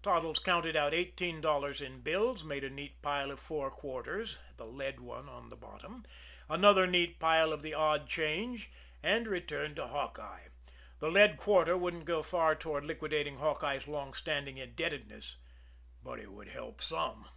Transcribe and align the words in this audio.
Toddles 0.00 0.38
counted 0.38 0.76
out 0.76 0.94
eighteen 0.94 1.40
dollars 1.40 1.80
in 1.80 2.02
bills, 2.02 2.44
made 2.44 2.62
a 2.62 2.70
neat 2.70 3.02
pile 3.02 3.32
of 3.32 3.40
four 3.40 3.68
quarters 3.68 4.38
the 4.56 4.64
lead 4.64 5.00
one 5.00 5.28
on 5.28 5.48
the 5.48 5.56
bottom 5.56 6.04
another 6.48 6.86
neat 6.86 7.18
pile 7.18 7.52
of 7.52 7.62
the 7.62 7.74
odd 7.74 8.08
change, 8.08 8.70
and 9.02 9.26
returned 9.26 9.74
to 9.74 9.88
Hawkeye. 9.88 10.46
The 11.00 11.10
lead 11.10 11.36
quarter 11.36 11.76
wouldn't 11.76 12.04
go 12.04 12.20
very 12.22 12.30
far 12.30 12.54
toward 12.54 12.84
liquidating 12.84 13.38
Hawkeye's 13.38 13.88
long 13.88 14.14
standing 14.14 14.56
indebtedness 14.56 15.34
but 16.00 16.20
it 16.20 16.30
would 16.30 16.50
help 16.50 16.80
some. 16.80 17.28